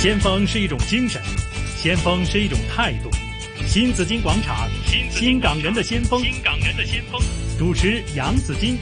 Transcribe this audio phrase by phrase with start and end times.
[0.00, 1.20] 先锋是一种精神，
[1.76, 3.10] 先锋是一种态度。
[3.66, 4.68] 新紫金广场，
[5.10, 7.20] 新港人的先锋，新港人的先锋。
[7.58, 8.78] 主持杨紫金。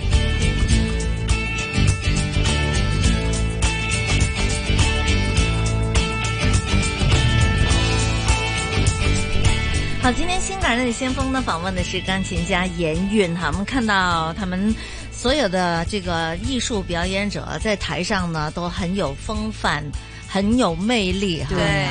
[10.02, 13.48] 好，今天新港人的先锋呢，访问的是钢琴家严韵哈。
[13.50, 14.72] 我们看到他们
[15.10, 19.82] 所有的这个艺术表演者在台上呢，都很有风范。
[20.28, 21.88] 很有魅力哈，对，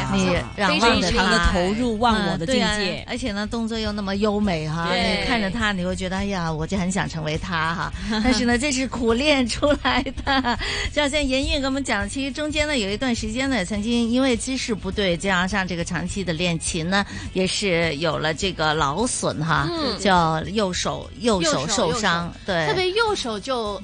[0.73, 7.94] 你非常的投入忘我的境界，而且呢，动作又那么优美哈，你看着他，你会觉得哎呀，我就很想成为他哈。
[8.23, 10.59] 但是呢，这是苦练出来的。
[10.94, 19.67] 就好像严韵跟我们讲，其实中间呢有一段时间呢，曾经因为姿势不对，加上这个长期的练琴呢，也是有了这个劳损哈，
[20.00, 23.81] 叫右手右手受伤，对，特别右手就。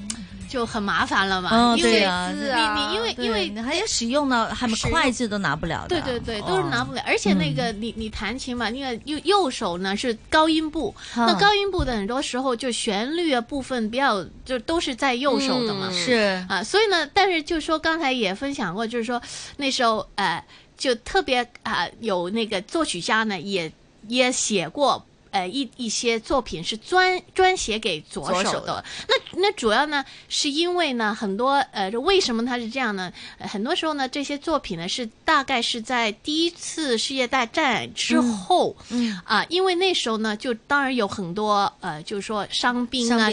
[0.52, 5.98] 就很麻烦了嘛，因为你你因为因为你还要使用呢，还筷子都拿不了的。
[5.98, 7.02] 对对对，都是拿不了。
[7.06, 15.90] 而且那个你你弹琴嘛，因为右右手呢是高音部，那高音部的很多时候就旋律啊部分比较就都是在右手的嘛。
[15.90, 19.22] 是啊，所以呢，但是就说刚才也分享过，就是说
[19.56, 20.44] 那时候呃
[20.76, 23.72] 就特别啊有那个作曲家呢也
[24.06, 25.02] 也写过。
[25.32, 28.84] 呃，一一些作品是专专写给左手的。
[29.08, 33.12] 那那主要呢，是因为呢，很多呃，为什么它是这样呢？
[33.40, 43.28] 很多时候呢，这些作品呢是大概是在第一次世界大战之后，嗯啊，因为那时候呢，就当然有很多呃，就是说伤兵啊，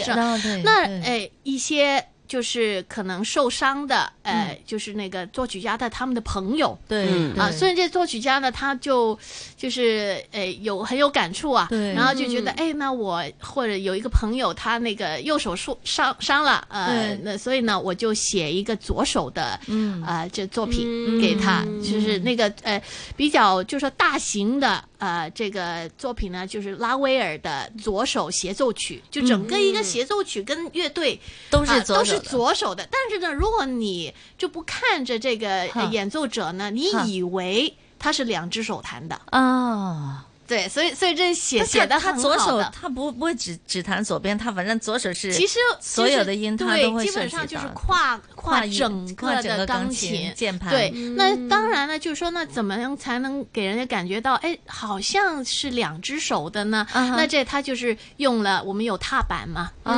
[0.64, 2.04] 那哎一些。
[2.30, 9.18] 就是可能受伤的，呃，就是那个作曲家的他们的朋友，对啊，所以这作曲家呢，他就
[9.56, 20.00] 就是呃有很有感触啊，然后就觉得，哎，那我或者有一个朋友，他那个右手受伤伤了，呃，那所以呢，我就写一个左手的，嗯。
[20.04, 22.80] 啊，这作品给他，就是那个呃
[23.16, 24.84] 比较就是说大型的。
[25.00, 31.18] 呃，这个作品呢，就是拉威尔的左手协奏曲，就整个一个协奏曲跟乐队
[31.50, 32.86] 都是都是左手的。
[32.90, 40.26] 但是呢，如果你就不看着这个演奏者呢，你以为他是两只手弹的啊。
[40.50, 50.70] 对，所以所以这写写的他左手他不不会只只弹左边，他反正左手是其实所有的音他都会基本上就是跨跨整个的钢琴键盘。
[50.70, 56.84] 对，那当然了，就是说那怎么样才能给人家感觉到哎，好像是两只手的呢？
[56.92, 59.94] 那这他就是用了我们有踏板嘛，啊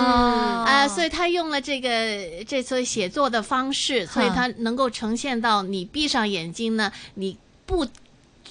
[0.66, 7.86] 啊，所以他用了这个这所以写作的方式，所以他能够呈现到你闭上眼睛呢，你不。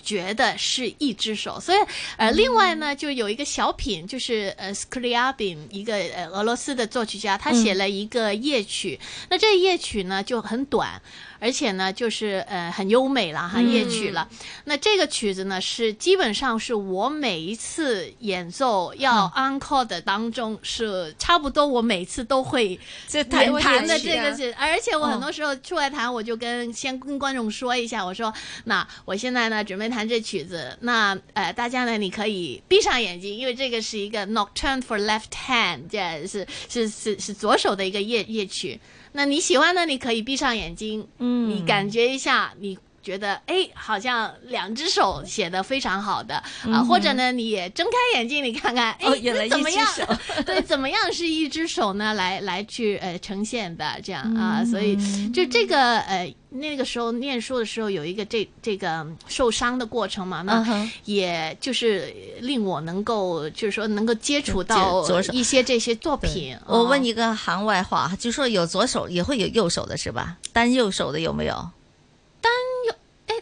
[0.02, 1.78] 觉得是一只手，所以
[2.18, 11.02] 呃，另外呢，就有一个小品，就是呃 s k r i a b i n 一个呃俄罗斯的作曲家，他写了一个夜曲，那这夜曲呢就很短。
[11.42, 14.30] 而且呢，就是呃很优美了哈，夜曲了。
[14.66, 22.80] 那这个曲子呢，是基本上是我每一次演奏要 encore 的当中，是差不多我每次都会
[23.28, 24.54] 弹弹的这个是。
[24.54, 28.32] 而且我很多时候出来弹，我就跟先跟观众说一下，我说
[28.66, 38.80] 那我现在呢准备弹这曲子，那呃大家呢你可以闭上眼睛，因为这个是一个 Nocturne for Left Hand，这是是是是左手的一个夜夜曲。
[39.14, 46.36] 那你喜欢的，你可以闭上眼睛，嗯，你感觉一下，你觉得哎，好像两只手写的非常好的
[46.66, 49.88] 啊，或者呢，你也睁开眼睛，你看看，哎，怎么样？
[50.46, 52.14] 对，怎么样是一只手呢？
[52.14, 54.96] 来来去呃呈现的这样啊，所以
[55.32, 56.34] 就这个呃。
[56.54, 60.62] 那个时候念书的时候有一个这这个受伤的过程嘛，那
[61.06, 65.02] 也就是令我能够就是说能够接触到
[65.32, 66.54] 一些这些作品。
[66.68, 70.36] 我问一个行外话，就说有左手也会有右手的是吧？
[70.52, 71.70] 单右手的有没有？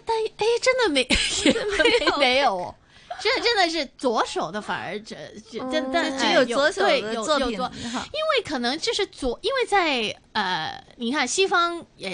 [0.09, 1.07] 单右哎真的没
[2.17, 2.73] 没没有。
[3.21, 5.13] 这真的是左手的，反而这
[5.51, 12.09] 这但但只有左手的作品，因为可能就是左，因为在呃，你看西方呃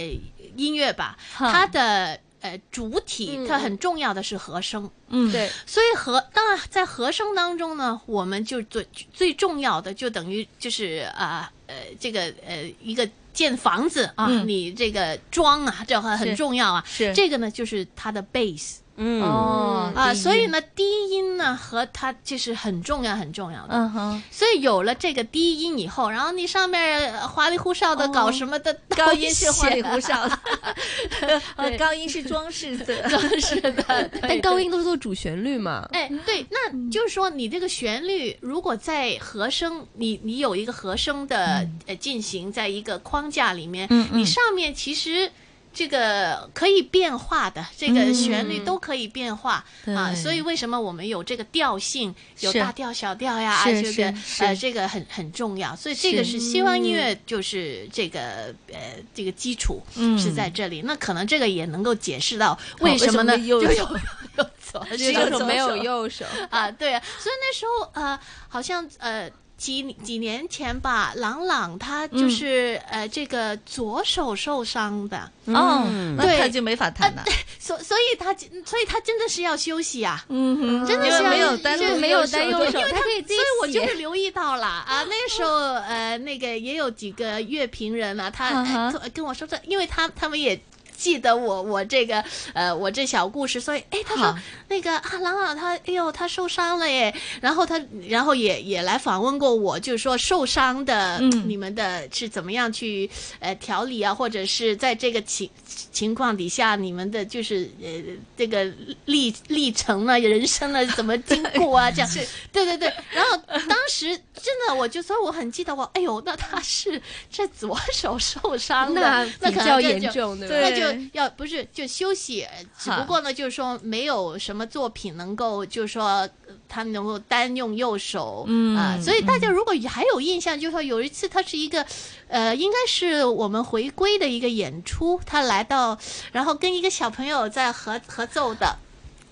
[0.55, 17.14] 音乐吧，它的呃主体它很重要的是和声，嗯，对，所以和当然在和声当中呢，我们就最最重要的就等于就是啊呃这个呃一个建房子啊，你这个装啊，这很很重要啊，是。
[17.14, 18.78] 这个呢就是它的 base。
[18.97, 19.22] 嗯。
[19.24, 23.74] 哦啊，所以呢，低音呢和它就是很重要很重要的。
[23.74, 30.38] 嗯哼，所以有了这个低音以后，然后你上面花里胡哨的搞什么的， 高音是花里胡哨的，
[31.80, 34.09] 高音是装饰的， 装饰的。
[34.22, 35.88] 但高音都是做主旋律嘛？
[35.94, 45.32] 哎，对，那就是说你这个旋律如果在和声，你你有一个和声的呃进行在一个框架里面，你上面其实。
[45.75, 56.39] 这个可以变化的，这个旋律都可以变化、啊，所以为什么我们有这个调性，有大调、小调呀，啊这个是呃，这个很很重要，所以这个是。
[56.39, 60.17] 西方音乐就是这个呃这个基础嗯。
[60.17, 63.37] 是在这里，那可能这个也能够解释到为什么呢？
[63.37, 63.99] 么右就有手？
[64.37, 64.85] 有左
[65.29, 68.17] 手没有右手，啊，对啊，所以那时候呃，
[68.47, 69.29] 好像呃。
[69.57, 72.19] 几几年前吧，朗朗他嗯。
[72.19, 75.87] 就是、呃这个左手受伤的，哦，
[76.17, 76.40] 那对。
[76.40, 77.23] 他就没法弹了。
[77.59, 78.34] 所所以他
[78.66, 90.59] 所以他真的是要休息啊，嗯哼，真的是要有就单独就没有单右手，对他可以自己所以我就是留意到了啊，那时候呃，那个也有几个乐评人啊，他、跟我说这，因为他他们也。
[90.97, 94.36] 记得我我这个呃我这小故事，所以哎他说
[94.68, 101.46] 那个啊郎朗他哎呦他受伤了耶，然后他然后也也来访问过我，就是说受伤的、嗯。
[101.46, 103.09] 你们的是怎么样去
[103.40, 105.50] 呃调理啊，或者是在这个情
[105.92, 107.88] 情况底下你们的就是呃
[108.36, 108.66] 这个
[109.06, 112.09] 历历程啊人生啊怎么经过啊这样，
[112.52, 117.00] 对对对，然后当时真的我就所以我很记得我哎呦那他是
[117.30, 120.70] 这左手受伤的，那那比较严重，对吧？
[120.70, 126.29] 那对就要不是就休息，呃只不过呢，就是说没有什么作品能够，就是说呃
[126.67, 131.85] 他能够单用右手，嗯啊、所以大家如果还有印象，就是说有一次他是一个，
[132.28, 135.97] 呃，应该是我们回归的一个演出，他来到，
[136.32, 138.78] 然后跟一个小朋友在合合奏的，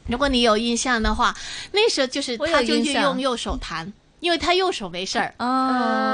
[0.08, 1.36] 如果你有印象的话，
[1.72, 5.34] 那时候就是他就用右手弹，因为他右手没事儿。
[5.40, 5.46] 哦。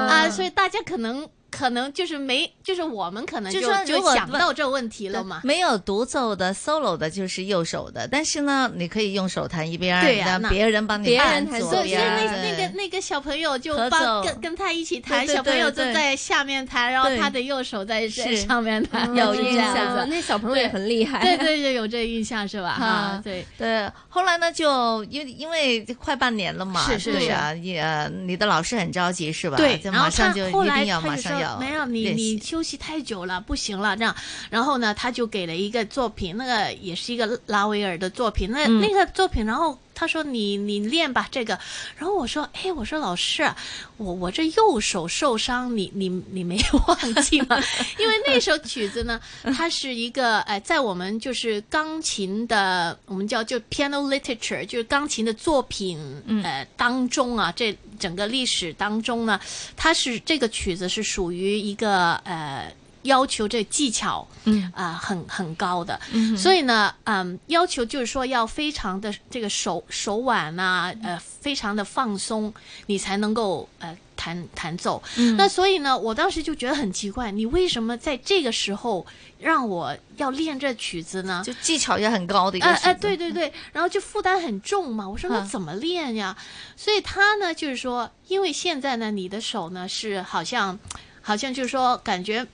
[0.10, 5.42] 啊，所以大家可能可能就是没，就是我们可能就就想到这问题了嘛。
[5.44, 12.04] 没有独奏的 solo 的，就是右手的，但是呢，你可以用手弹一边，让对呀那别人帮你别人弹弹左所以，所以。
[12.04, 20.08] 那那个那个小朋友就帮跟跟他一起弹，小朋友就在下面弹，然后他的右手在在上面弹，有印象。
[20.10, 22.70] 那小朋友也很厉害，对对对，有这印象是吧？
[22.70, 29.58] 啊啊，对，对，后来呢，就因为因为快半年了嘛，是是对呀、也呃你的老师很着急是吧？
[29.58, 31.16] 对，就然后他马上就后来一定要马
[31.60, 34.16] 没有你你休息太久了，不行了这样。
[34.50, 39.78] 然后呢，他就给了一个作品，那个也是一个拉威尔的作品，那、嗯那个作品，然后。
[40.00, 41.60] 他说你你练吧这个，
[41.98, 43.54] 然后我说哎我说老师啊，
[43.98, 46.58] 我我这右手受伤，你你你没
[46.88, 47.62] 忘记吗？
[48.00, 56.00] 因为那首曲子呢，它是一个呃，在我们就是钢琴的，我们叫就 piano literature，就是钢琴的作品
[56.44, 59.38] 呃当中啊，这整个历史当中呢，
[59.76, 62.72] 它是这个曲子是属于一个呃。
[63.04, 72.54] 要求这技巧，嗯啊、很很高的，嗯所以呢，嗯，要求就是说要非常的这个手手腕啊，呃，非常的放松，
[72.88, 75.02] 你才能够呃弹弹奏。
[75.16, 79.06] 嗯那所以呢，我当时就觉得很奇怪，你为什么在这个时候
[79.40, 81.42] 让我要练这曲子呢？
[81.46, 85.08] 就技巧也很高的一个哎哎，对对对，然后就负担很重嘛。
[85.08, 86.36] 我说那嗯怎么练呀？
[86.76, 90.78] 所以他呢，就是说，因为现在呢，你的手呢是好像，
[91.22, 92.46] 好像就是说感觉。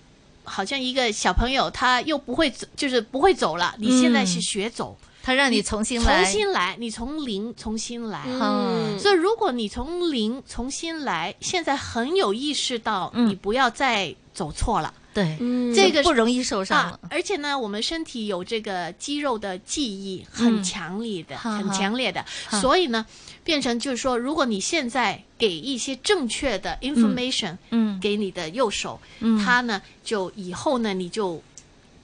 [0.46, 3.76] 好像一个小朋友，他又不会走，就是不会走了。
[3.78, 8.22] 你现在是嗯学走，他让你重新来，重新来，你从零重新来。
[8.26, 14.94] 嗯所以，如果你从零重新来，现在很有意识到，嗯你不要再走错了。
[15.16, 15.74] 对，嗯。
[15.74, 16.78] 这个不容易受伤。
[16.92, 22.60] 啊。，而且呢，我们身体有这个肌肉的记忆很嗯强烈的，很强烈的，哈。
[22.60, 23.06] 所以呢，
[23.44, 27.98] 变成就是说，如果你现在给一些正确的 information、嗯。
[28.02, 29.44] 给你的右手，嗯。
[29.44, 31.42] 它呢就以后呢你就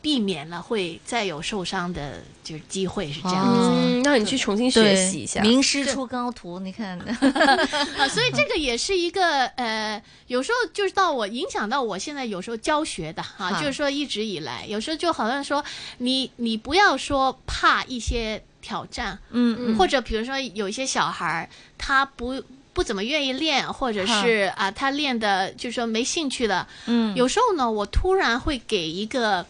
[0.01, 3.59] 避免了会再有受伤的就是机会，是这样子。
[3.59, 5.41] 哦嗯，让你去重新学习一下。
[5.41, 6.97] 名师出高徒，你看，
[7.97, 15.63] 啊，所以这个也是一个呃，有时候就是到我影响到我现在有时候教学的哈、哈就是说一直以来，有时候就好像说
[15.99, 22.43] 你你不要说怕一些挑战，嗯嗯或者比如说有一些小孩儿他不。
[22.73, 26.65] 不怎么愿意练，或者是啊，他练的就是说没兴趣了。
[26.85, 29.45] 嗯，有时候呢，我突然会给一个，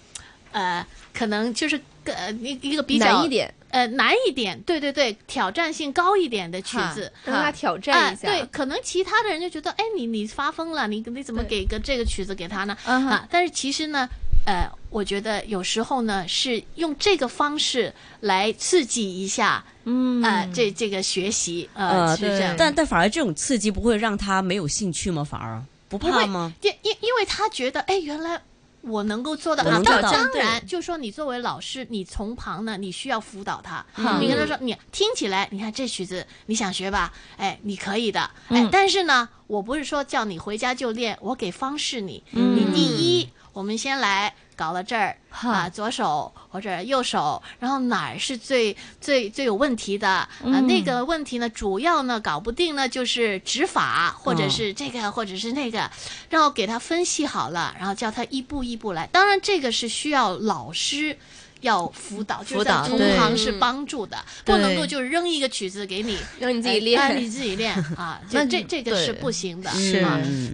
[0.51, 7.11] 呃，可能就是呃一一个比较难一点，呃难一点，对对对，挑战性高一点的曲子。
[7.25, 8.27] 让他挑战一下。
[8.27, 12.77] 哎，对，可能其他的人就觉得，哎，你你发疯了，你你怎么给个这个曲子给他呢？
[12.85, 14.07] 啊，但是其实呢，
[14.45, 22.55] 呃，我觉得有时候呢是用这个方式来刺激一下，嗯呃，这这个学习，呃，呃是这样。
[22.57, 25.23] 但但反而这种刺激不会让他没有兴趣吗？
[25.23, 26.51] 反而不怕吗？
[26.61, 28.41] 因因因为他觉得，哎，原来。
[28.81, 29.81] 我能够做到啊！
[29.83, 33.85] 当当然，就说你作为老师，你从旁呢，你需要辅导他。
[33.95, 37.13] 嗯你跟他说，你听起来，你看这曲子你想学吧？
[37.37, 38.21] 哎，你可以的。
[38.49, 42.23] 哎嗯，但是呢，我不是说叫你回家就练，我给方式你。
[42.31, 50.29] 嗯你第一，我们先来搞到这儿哈啊，左手或者右手，然后哪儿是最最最有问题的啊？
[50.43, 55.89] 嗯那个问题呢，主要呢搞不定呢，就是指法或者是这个、或者是那个，
[56.29, 59.07] 然后给他分析好了，然后叫他一步一步来。
[59.07, 61.17] 当然，这个是需要老师。
[61.61, 67.23] 要辅导，就是在同辅导对行是帮助的，不能够就扔一个曲子给你，让你自己哎练。
[67.23, 70.05] 你自己练 啊，那就这这个是不行的，是。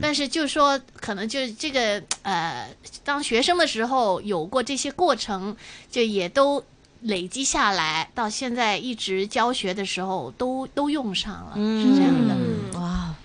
[0.02, 2.70] 但是就是说，可能就是这个呃，
[3.04, 5.56] 当学生的时候有过这些过程，
[5.90, 6.64] 就也都
[7.02, 12.36] 累积下来，到现在一直教学的时候都都用上了，是这样的。
[12.36, 13.17] 嗯，哇，唉，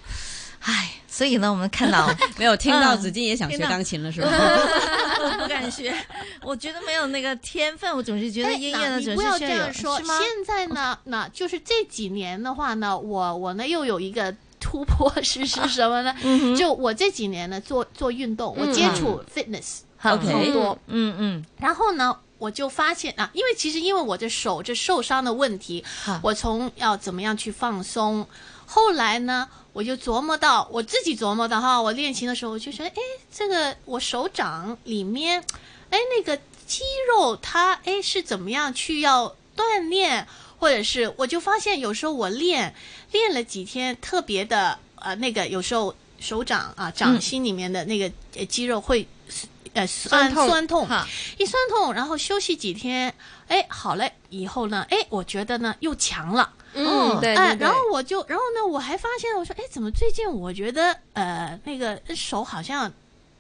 [1.12, 4.28] 所以呢，我们看到 没有听到嗯子金也想学钢琴了是吧？
[4.30, 5.94] 我 不敢学，
[6.42, 9.98] 我觉得没有那个天分，我总是觉得哎音乐呢总那你不要这样说。
[9.98, 10.18] 是吗？
[10.18, 16.14] 现在呢，那就是这几年的话呢，我我呢又有一个突破是是什么呢？
[16.22, 20.18] 嗯就我这几年呢做做运动，我接触 fitness 很
[20.54, 25.84] 多，嗯嗯，然后呢，我就发现啊，因为其实因为我的手这受伤的问题，
[26.22, 28.26] 我从要怎么样去放松，
[28.66, 33.02] 后来呢，我就琢磨到我自己琢磨的哈，我练琴的时候我就觉得，哎，
[33.32, 35.42] 这个我手掌里面，
[35.90, 36.36] 哎，那个
[36.66, 40.26] 肌肉它哎是怎么样去要锻炼，
[40.58, 42.74] 或者是我就发现有时候我练
[43.10, 49.06] 练了几天，特别的呃那个有时候手掌啊掌心里面的那个呃肌肉会。
[49.74, 51.08] 呃，酸酸痛酸痛，哈。
[51.38, 53.14] 一酸痛，然后休息几天，
[53.48, 62.92] 哎，好嘞以后呢，哎，我觉得呢又强了，嗯，对哎，对对然后我就，然后呢，我还发现，我说，哎，怎么最近我觉得，呃，那个手好像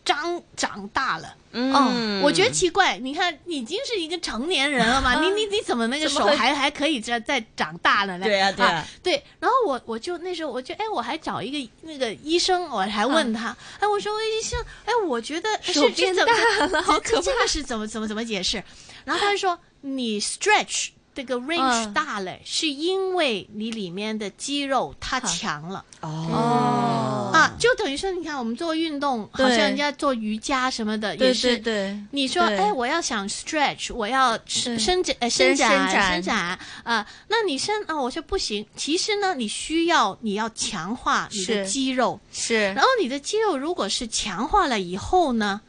[0.04, 8.26] 长长大了，嗯我觉得奇怪，你看你已经是一个成年人了嘛， 你你你怎么那个手还还可以再再长大了呢？
[8.26, 9.24] 对啊对啊对。
[9.40, 16.24] 然后我我就那时候我就哎，我还找一个那个医生，我还问他，哎，我说医生，哎，我觉得是手变大
[16.66, 18.62] 了好可怕 这个是怎么怎么怎么解释？
[19.04, 20.90] 然后他就说你 stretch。
[21.14, 21.92] 这个 range 嗯。
[21.92, 25.84] 大了，是因为你里面的肌肉它强了。
[26.00, 27.30] 哦。
[27.32, 32.58] 啊，就等于说，你看我们做运动，好像人家做瑜伽什么的，也是对对，你说，对。
[32.58, 36.12] 哎，我要想 stretch，我要伸伸展、呃伸伸展、伸展。
[36.12, 38.66] 伸展啊、那你伸啊，我说不行。
[38.76, 42.72] 其实呢，你需要你要强化你的肌肉，是。
[42.72, 45.60] 然后你的肌肉如果是强化了以后呢，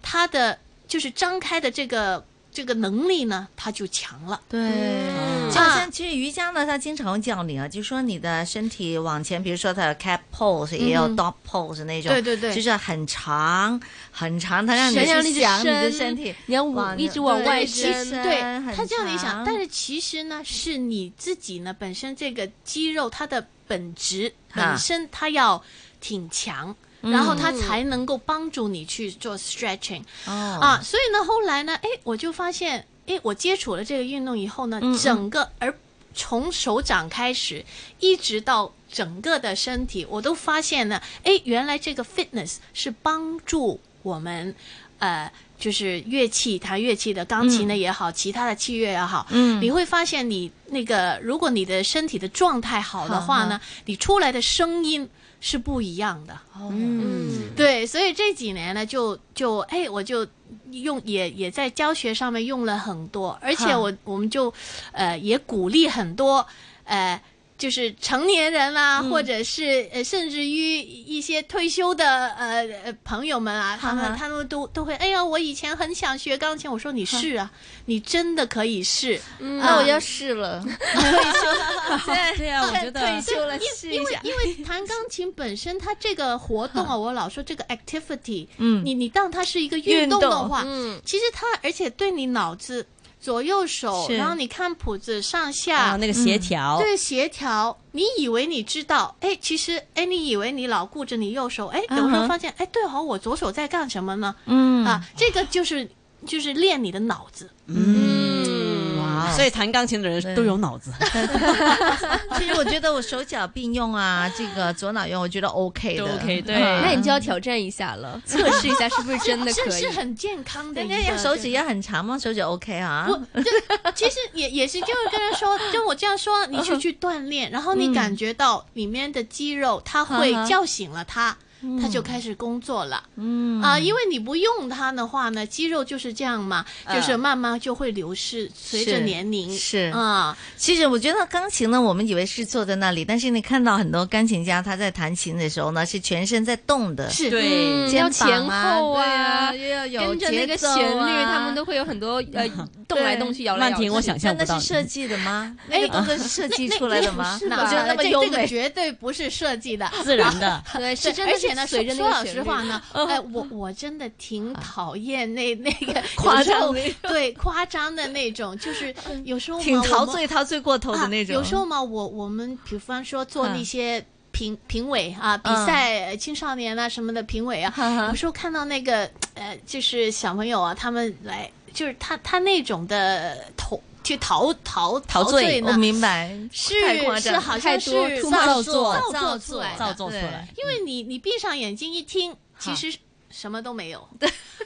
[0.00, 4.40] 它的就是张开的这个这个能力呢，它就强了。
[4.48, 4.60] 对。
[4.60, 5.50] 嗯。
[5.50, 12.54] 就好像其实瑜伽呢，它经常会教你啊，就说你的身体往前，比如说它有 cat pose，也有 dog pose 那种，对对对。
[12.54, 13.80] 就是很长
[14.12, 25.60] 很长，它让你想让你去想你的伸身体，你要往一直往外伸，对很他这样你想，但是其实呢，是你自己呢本身这个肌肉它的本质本身它要
[26.00, 30.58] 挺强，嗯然后它才能够帮助你去做 stretching、哦。
[30.60, 30.80] 啊。
[30.82, 35.74] 所以呢，后来呢，哎，我就发现，哎，我接触了这个运动以后呢，整个而
[36.14, 37.64] 从手掌开始，
[38.00, 44.54] 一直到整个的身体，我都发现呢，哎，原来这个 fitness 是帮助我们，
[44.98, 49.62] 呃，就是乐器弹乐器的钢琴的也好，其他的器乐也好，嗯。
[49.62, 55.08] 你会发现你那个，如果你的身体的状态好的话呢，你出来的声音
[55.40, 56.38] 是不一样的。
[56.56, 60.26] 嗯对，所以这几年呢，就就哎，我就
[60.70, 64.52] 用也也在教学上面用了很多，而且我我们就
[64.92, 66.46] 呃也鼓励很多
[66.84, 67.20] 呃。
[67.60, 69.10] 就是成年人啦、嗯。
[69.10, 76.70] 或者是呃，甚至于一些退休的呃呃朋友们啊，他们他们都都会，哎呀，我以前很想学钢琴。
[76.70, 77.50] 我说你试啊，
[77.84, 79.20] 你真的可以试。
[79.38, 83.00] 那我要试了，退休，现在对啊 我觉得。
[83.00, 88.82] 退休了，试一因为，因为弹钢琴本身它这个活动啊，我老说这个 activity，嗯。
[88.84, 92.86] 你你当它是一个运运动的话，嗯，其实它而且对你脑子
[93.20, 95.96] 左右手，然后你看谱子上啊下。
[95.96, 104.34] 那个协调，对协调，你以为你知道，哎，其实，哎，你以为你老顾着你右手，哎，有时候发现，哎，对哦，我左手在干什么呢？
[104.46, 105.88] 嗯啊，这个就是
[106.26, 107.50] 就是练你的脑子。
[107.66, 108.89] 嗯，哇
[109.26, 110.90] 哦所以弹钢琴的人都有脑子，
[112.38, 116.04] 其实我觉得我手脚并用啊，这个左脑用，我觉得 OK 的。
[116.06, 116.54] 都 OK，对。
[116.56, 119.80] 嗯那你就要挑战一下了， 测试一下是不是真的可以。
[119.82, 120.00] 是是。
[120.00, 120.94] 很健康的一个。
[120.94, 122.18] 人家要手指要很长吗？
[122.18, 123.06] 手指 OK 啊？
[123.08, 123.50] 不，就
[123.94, 127.92] 其实也也是，就是跟他说， 就我这样说，你就去锻炼，然后你嗯。
[127.92, 131.36] 感觉到里面的肌肉，它会叫醒了它，
[131.80, 133.02] 他就开始工作了。
[133.16, 140.36] 嗯啊，因为你不用它的话呢，肌肉就是这样嘛，就是慢慢就会流失，随着年龄是啊。
[140.56, 152.48] 其实我觉得钢琴呢，我们以为是坐在那里，但是你看到很多钢琴家他在弹琴的时候呢，是全身在动的，是对，肩要前膀后啊，啊，又要有跟着那个节奏旋律，啊他们都会有很多呃
[152.88, 153.72] 动来动去、摇来摇去。
[153.74, 154.70] 曼婷，我想象不到真的是。
[154.70, 155.54] 设计的吗？
[155.68, 157.38] 那个动作是设计出来的吗？
[157.48, 158.30] 那我觉得那么这优美。
[158.30, 159.90] 这个绝对不是设计的。
[160.02, 171.34] 自然的， 对，是真的而且呢，是随着那说老实话呢， 哎， 我我真的挺讨厌那那个 夸张对夸张的那种，就是有时候嘛挺陶醉陶醉过头的那种。
[171.34, 171.38] 啊。
[171.38, 177.72] 有时候嘛，我我们比方说做那嗯些评评委啊，比赛呃青少年啊什么的评委啊，
[178.10, 183.80] 有时候看到那个呃，就是小朋友啊，他们来就是他他那种的投
[184.10, 186.74] 去陶陶陶醉醉呢我，明白，是
[187.20, 190.48] 是好像是造造作造作出来造作出来。
[190.56, 192.92] 因为你你闭上眼睛一听，其实
[193.30, 194.08] 什么都没有。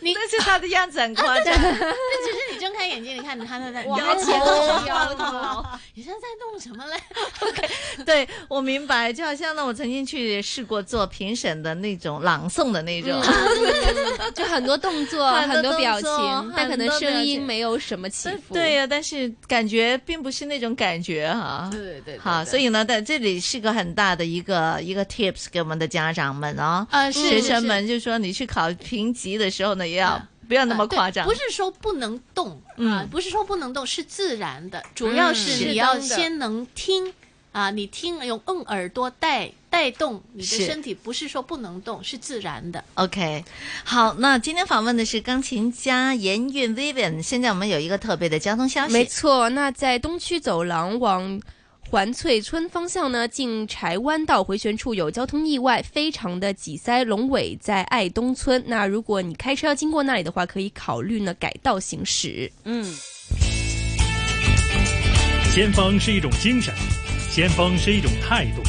[0.01, 1.45] 你但是他的样子很夸张。
[1.45, 6.97] 但其实你睁开眼睛，你看他在在哇摇头哦摇头， 你现在在弄什么嘞？
[7.47, 8.05] OK，？
[8.07, 13.21] 对我明白，就好像呢，我曾经去试过做评审的那种朗诵的那种。
[14.35, 18.55] 就很多动作、很多表情，但可能声音没有什么起伏。
[18.55, 21.69] 对呀、但是感觉并不是那种感觉哈。
[21.71, 37.13] 对对对，好，所以呢，在这里是个很大的一个一个 tips 给我们的家长们哦，啊是学生们就说你去考评级的时候呢，也要不要那么夸张，不是说不能动啊嗯，不是说不能动，是自然的，主要是是你要先能听
[37.53, 42.85] 啊，你听用用耳朵带带动你的身体，不是说不能动，是自然的。
[42.95, 43.45] OK，
[43.85, 47.23] 好，那今天访问的是钢琴家严韵 Vivian。
[47.23, 51.41] 现在我们有一个特别的交通消息，没错，那在东区走廊往
[51.91, 57.05] 环翠村方向呢，进柴湾道回旋处有交通意外，非常的挤塞。
[57.05, 62.51] 龙尾在爱东村，那如果你开车要经过那里的话，可以考虑呢改道行驶。
[62.65, 62.85] 嗯，
[65.53, 66.75] 先锋是一种精神，
[67.31, 68.63] 先锋是一种态度。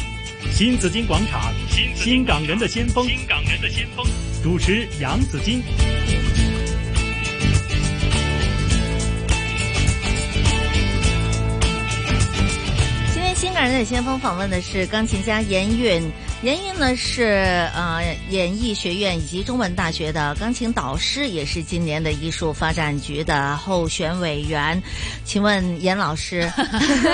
[0.52, 1.52] 新紫金广场，
[1.96, 4.06] 新港人的先锋，新港人的先锋。
[4.42, 5.62] 主持杨紫金。
[13.36, 16.10] 新港人的先锋访问的是钢琴家严韵。
[16.42, 24.82] 严韵呢是呃演艺学院以及中文大学的钢琴导师，也是今年的艺术发展局的候选委员。
[25.26, 26.50] 请问严老师，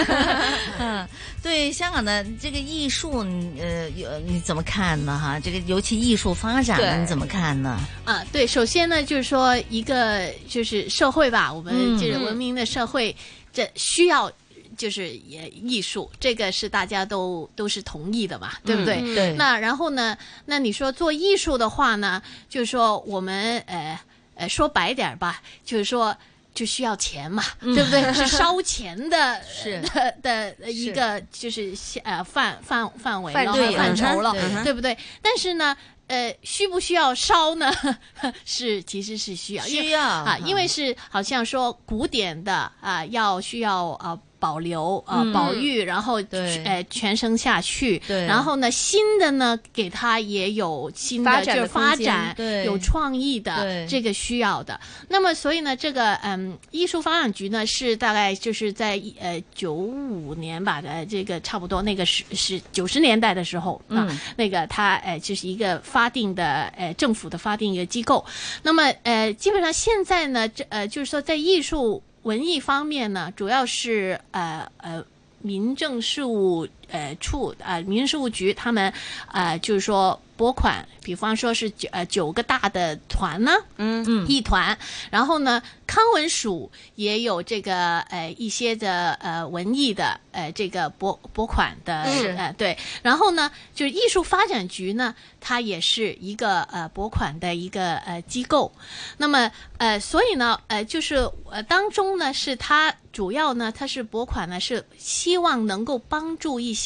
[0.79, 1.07] 嗯，
[1.43, 3.27] 对香港的这个艺术，
[3.59, 5.19] 呃，有你怎么看呢？
[5.19, 7.81] 哈，这个尤其艺术发展，你怎么看呢？
[8.05, 13.15] 啊，对，首先呢，就是说一个就是社会吧，我们嗯这个文明的社会，
[13.53, 14.31] 这需要
[14.77, 19.01] 就是也艺术，这个是大家都都是同意的嘛，对不对？
[19.01, 23.99] 嗯对那然后呢，那你说做艺术的话呢，就是说我们呃
[24.35, 26.17] 呃说白点儿吧，就是说。
[26.55, 28.13] 就需要钱嘛，对不对？
[28.13, 29.81] 是 烧钱的， 是
[30.23, 31.73] 的一个就是
[32.05, 34.95] 呃范范范围了，范范畴了，对不对？
[35.23, 35.75] 但是呢，
[36.09, 37.73] 呃，需不需要烧呢？
[38.45, 44.19] 是其实是需要，需要啊，因为是好像说古典的啊，要需要啊。
[44.43, 47.97] 保留啊、嗯保育，然后对呃传承下去。
[48.09, 54.81] 对然后呢，新的呢，给他也有新的发展就发展，对有创意的这个需要的。
[55.09, 68.25] 那么，所以呢，这个嗯，艺术发展局呢是大概就是在呃九五年吧的这个差不多那个是是九十年代的时候啊，嗯那个它呃就是一个发定的呃政府的发定一个机构。
[68.65, 75.05] 那么呃，基本上现在呢，这呃就是说在艺术文艺方面呢，主要是呃呃。
[75.45, 78.93] 民政事务呃处啊、呃，民政事务局他们
[79.33, 84.77] 呃就是说拨款，比方说是九呃九个大的团呢，嗯嗯一团，
[85.11, 98.73] 然后呢，康文署也有这个呃一些的呃文艺的呃这个拨拨款的，是呃对，然后呢，就是艺术发展局呢，它也是一个呃拨款的一个呃机构，
[99.19, 106.82] 那么呃所以呢呃就是呃当中呢是它主要呢它是拨款呢是希望能够帮助一些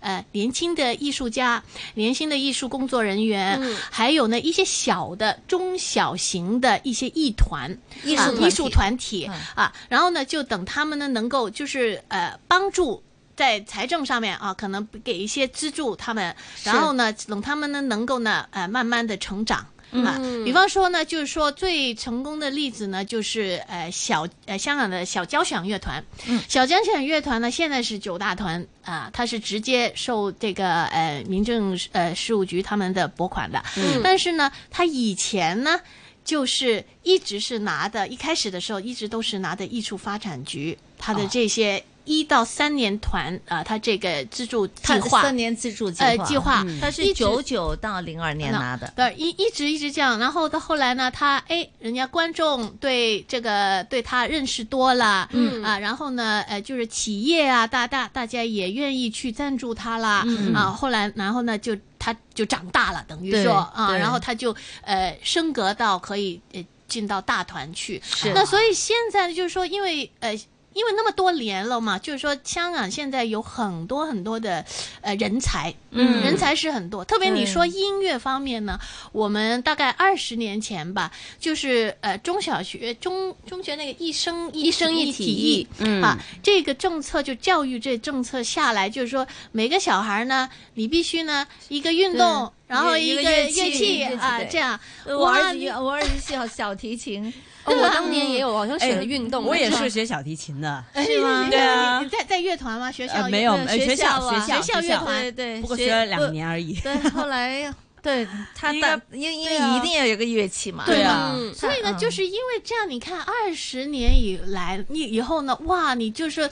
[0.00, 1.62] 呃年轻的艺术家、
[1.94, 7.76] 年轻的艺术工作人员，嗯还有呢一些小的中小型的一些艺团。
[8.04, 13.02] 艺术艺术团体、嗯啊，然后呢，就等他们呢能够就是呃帮助。
[13.36, 20.20] 在财政上面啊，可能给一些资助他们，然后呢，等他们呢能够呢呃慢慢的成长啊。
[20.44, 26.04] 比方说呢，就是说最成功的例子呢，就是呃小呃香港的小交响乐团。
[26.26, 33.62] 嗯，小交响乐团呢，现在是九大团啊，它是直接受这个呃民政呃事务局他们的拨款的。
[33.76, 35.80] 嗯，但是呢，它以前呢，
[36.24, 41.82] 就是一直是拿的，一开始的时候一直都是拿的艺术发展局它的这些。
[42.06, 55.62] 一到三年团啊，他这个资助计划，三年资助计划，呃，计划，他是九九到零二年拿的，对，一一直一直这样，然后到后来呢，他哎，人家观众对这个对他认识多了，嗯。
[55.62, 63.54] 啊，然后呢，呃，就是企业啊，大大大家也愿意去赞助他啦，啊，后来然后呢，就他就长大了，等于说。
[63.74, 70.38] 啊，然后他就呃升格到可以呃进到大团去，是，那所以现在就是说，因为呃。
[70.76, 74.62] 因为那么多年了嘛，就是说香港现在有很多很多的
[75.00, 77.02] 呃人才，嗯，人才是很多。
[77.02, 78.78] 特别你说音乐方面呢，
[79.10, 81.10] 我们大概二十年前吧，
[81.40, 94.78] 就是呃中小学、中中学那个一生一生一体育啊，这个政策就教育这政策下来，就是说每个小孩呢，你必须呢一个运动，然后一个乐器啊，这样。
[95.06, 97.32] 我儿子我儿子小小提琴。
[97.64, 99.44] 我当年也有，好像学了运动。
[99.44, 101.48] 我也是学小提琴的，是吗？
[101.50, 102.92] 对啊，在在乐团吗？
[102.92, 106.74] 学校没有，学校学校乐团，对对，不过学了两年而已。
[106.74, 108.24] 对，后来 对
[108.54, 110.84] 他大，因因为一定要有个乐器嘛。
[110.86, 116.48] 对啊，所以呢，就是因为这样，你看二十年以来，你以后呢，哇，你就是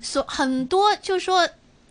[0.00, 1.30] 所很多，就是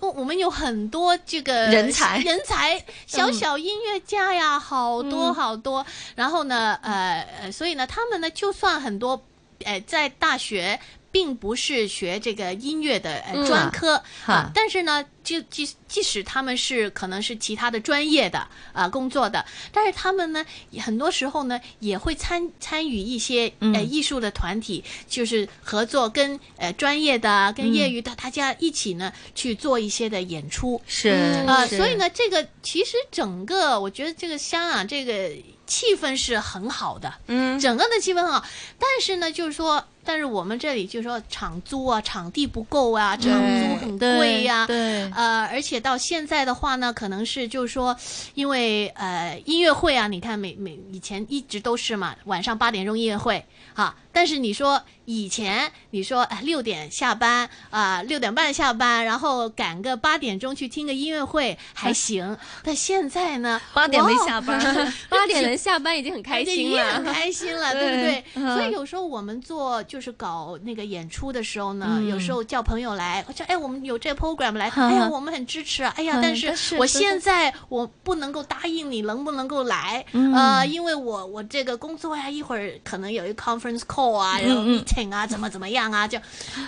[0.03, 0.11] 说。
[0.11, 5.85] 我们有很多这个人才，人才，小小音乐家呀，好多好多。
[6.15, 9.25] 然后呢，呃呃，所以呢，他们呢，就算很多，
[9.63, 10.79] 呃，在大学。
[11.13, 20.43] 并不是学这个音乐的呃专科啊，但是呢，就即即使他们是可能是其他的专业的啊工作的，但是他们呢，
[20.81, 30.81] 很多时候呢也会参参与一些呃艺术的团体，就是合作跟呃专业的跟业余的大家一起呢去做一些的演出。
[30.87, 31.09] 是
[31.45, 35.29] 啊，所以呢，这个其实整个我觉得这个香港这个
[35.67, 38.43] 气氛是很好的，嗯，整个的气氛很好，
[38.79, 39.85] 但是呢，就是说。
[40.03, 44.67] 但是我们这里就是说场租啊，场地不够啊，场租很贵呀。
[44.67, 47.95] 对，呃，而且到现在的话呢，可能是就是说，
[48.33, 53.95] 因为呃音乐会啊，你看每每以前一直都是嘛，晚上八点钟音乐会，哈。
[54.13, 62.37] 但是你说以前你说哎六点下班啊六点半下班，然后赶个八点钟去听个音乐会还行。
[62.63, 64.57] 但现在呢，八点没下班，
[65.09, 68.55] 八点能下班已经很开心了， 很开心了，对不对？
[68.55, 84.02] 所以有时候我们做就是搞那个演出的时候呢，有时候叫朋友来，我说哎我们有这 program 来，哎呀我们很支持，哎呀但是我现在我不能够答应你能不能够来呃，因为我我这个工作呀一会儿可能有一个 conference call。
[84.11, 86.07] 啊，然后 meeting 啊，怎么怎么样啊？
[86.07, 86.19] 就，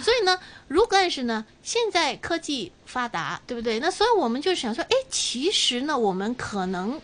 [0.02, 3.80] 所以呢，如果是呢，现在科技发达，对不对？
[3.80, 7.02] 那所以我们就想说，哎，其实呢，我们可能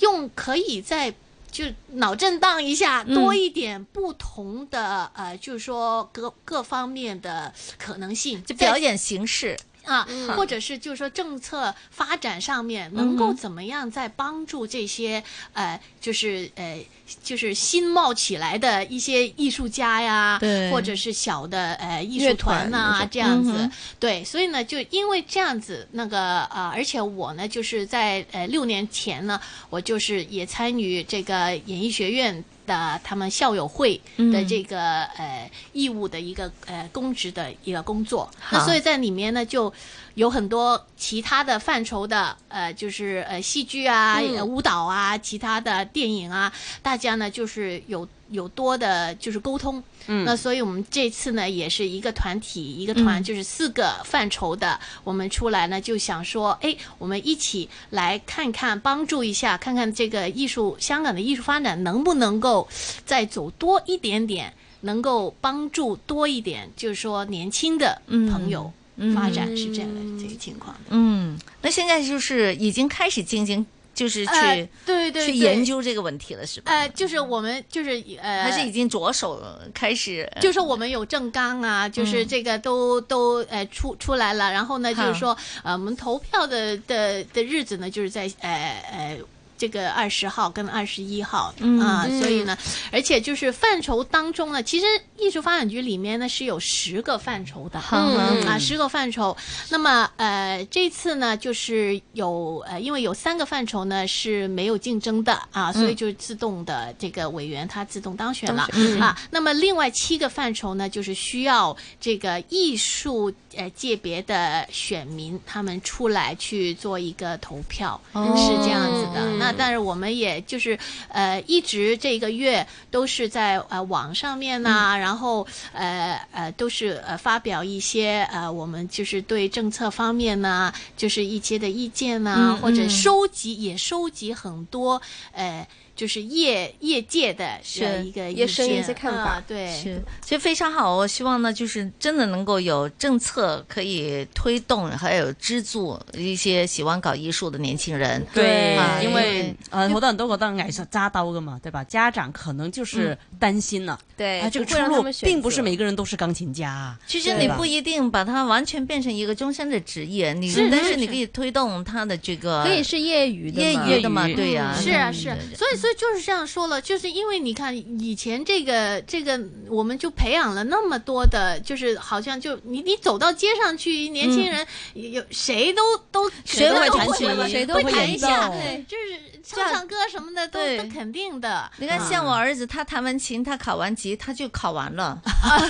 [0.00, 1.14] 用可以在
[1.50, 9.58] 就脑震荡一下，多一点不同的呃，就是说各各方面的可能性，就表演形式。
[9.84, 16.84] 啊，或者是就是说政策发展上面能够怎么样在帮助这些呃，就是呃，
[17.22, 29.40] 就是新冒起来的一些艺术家呀，对，或者是小的呃艺术团呐，这样子，对，所以呢，就因为这样子，那个呃，而且我呢，就是在呃六年前呢，
[29.70, 32.44] 我就是也参与这个演艺学院。
[32.66, 34.00] 的他们校友会
[34.32, 39.72] 的这个呃义务的一个呃公职的一个工作，那所以在里面呢就
[40.14, 48.08] 有很多其他的范畴的呃就是呃戏剧啊、舞蹈啊、其他的电影啊，大家呢就是有。
[48.32, 62.66] 有多的就是沟通，嗯，那所以我们这次呢也是一个团体，一个团就是四个范畴的，我们出来呢就想说，哎，我们一起来看看，帮助一下，看看这个艺术香港的艺术发展能不能够
[63.04, 68.72] 再走多一点点，能够帮助多一点，就是说年轻的朋友
[69.14, 70.74] 发展是这样的这个情况。
[70.88, 73.64] 嗯，那现在就是已经开始进行。
[73.94, 76.72] 就是去对对去研究这个问题了，是吧？
[76.72, 79.42] 呃，就是我们就是呃，还是已经着手
[79.74, 89.18] 开始，就是我们有正纲啊，就是这个都都呃出出来了，然后呢，就是说呃，我们投票的的的日子呢，就是在呃呃。
[89.62, 92.58] 这个二十号跟二十一号嗯啊，所以呢，
[92.90, 97.80] 而且就是范畴当中呢，其实艺术发展局里面呢是有十个范畴的。
[97.92, 99.36] 嗯啊，十个范畴。
[99.70, 108.66] 那么，呃，这次呢，就是有呃，因为有三个范畴呢是没有竞争的啊，所以就自动的这个委员他自动当选了、
[109.00, 109.16] 啊。
[109.30, 119.30] 那么另外七个范畴呢，就是需要这个艺术呃界别的选民他们出来去做一个投票，哦是这样子的。
[119.38, 135.00] 那但是我们也就是呃一直这个月都是在呃网上面呐、然后呃呃都是呃发表一些呃我们就是对政策方面呢，就是一些的意见呐、嗯或者嗯收集也收集很多
[135.32, 135.66] 呃。
[136.02, 140.96] 就是业业界的是呃一个一些看法啊对，是，其实非常好。
[140.96, 148.20] 我希望呢，就是真的能够有政策可以推动，还有资助一些喜欢搞艺术的年轻人。
[148.34, 151.84] 对啊，因为呃好多人都觉得艺术扎刀的嘛，对吧？
[151.84, 156.98] 家长可能就是担心了，对，啊，这个出路让他们选並不是每个人都是钢琴家啊。
[157.06, 181.70] 其实你不一定把它完全变成一个终身的职业，你但是你可以推动他的这个可以是业余的业余的嘛，業餘對呀、是啊，嗯是啊，所以所以就是这样说了，就是因为你看以前这个这个，我们就培养了那么多的，就是好像就你你走到街上去，年轻人有谁都都谁都会弹琴谁都会弹一下，对，就是唱唱歌什么的都对都肯定的。
[181.78, 185.20] 你看，像我儿子，他弹完琴，他考完级，他就考完了，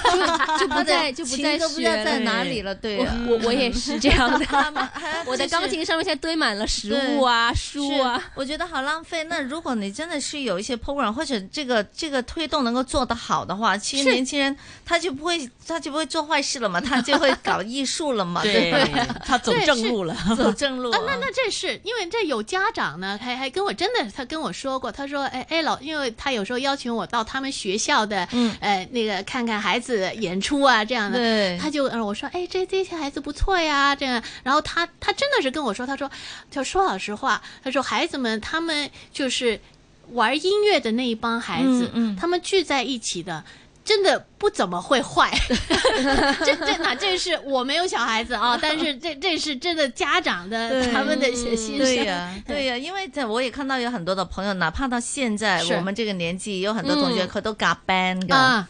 [0.60, 1.92] 就不在 就不再琴都不知道。
[2.02, 2.74] 在哪里了。
[2.74, 4.46] 对啊，我我也是这样的，
[5.24, 9.24] 我的钢琴上面现在堆满了食物啊、书啊。，我觉得好浪费。
[9.24, 18.72] 那如果你真的是有一些 program 或者这个这个推动能够做得好的话，其实年轻人他就不会他就不会做坏事了嘛， 他就会搞艺术了嘛，对。
[19.24, 20.16] 他走正路了。
[20.36, 28.54] 走正路啊，那那这是因为这有家长呢，还还跟我真的，他跟我说过，他说，哎哎老，因为他有时候邀请我到他们学校的，嗯。
[28.60, 31.58] 呃，那个看看孩子演出啊这样的，对。
[31.60, 36.10] 他就呃我说，哎，这这些孩子不错呀，这样，然后他他真的是跟我说，他说，
[36.50, 39.58] 就说老实话，他说孩子们他们就是
[40.12, 43.44] 玩音乐的那一帮孩子，嗯嗯他们聚在一起的。
[43.84, 45.30] 真的不怎么会坏，
[46.44, 51.78] 这这哪这是我没有小孩子啊， 但是这这是真的家长的他们的心心声。
[51.78, 58.34] 对呀、 对呀、因为在我也看到有很多的朋友，哪怕到现在我们这个年纪，有很多同学嗯可都嘎 band 的。
[58.34, 58.68] 啊，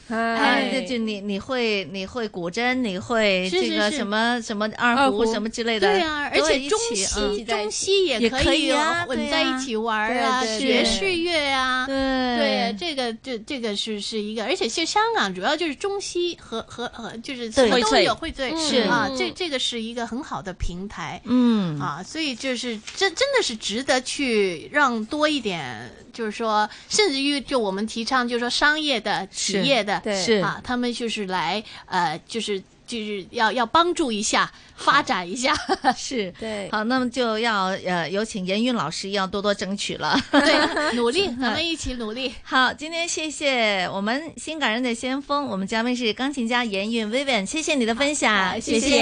[0.88, 7.46] 就你你会你会古筝，你会这个什么什么二胡什么之类的，对啊，而且中起西嗯。
[7.46, 11.96] 中西也也可以以啊混在一起玩啊，爵士乐啊，对。
[12.42, 18.82] 对，这个这这个是是一个，而且是香港主要就是中西和和和就是什么都荟有荟萃是。
[18.82, 21.20] 啊，嗯这这个是一个很好的平台。
[21.24, 21.78] 嗯。
[21.80, 30.40] 啊，所以就是真真的是值得去让多一点，就是说，甚至于就我们提倡，就是说商业的、企业的，对。
[30.40, 32.62] 啊，他们就是来呃，就是
[32.92, 35.54] 就是要要帮助一下，发展一下，
[35.96, 36.30] 是。
[36.38, 40.18] 对，好，那么就要呃有请严韵老师要多多争取了。
[40.30, 42.34] 对，努力，咱们一起努力。
[42.44, 48.90] 好，今天谢谢我们新感人的先锋，我们嘉宾是钢琴家严韵 Vivian，谢谢你的分享，好谢谢